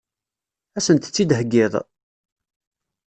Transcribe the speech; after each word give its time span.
Ad 0.77 0.83
sent-tt-id-theggiḍ? 0.85 1.73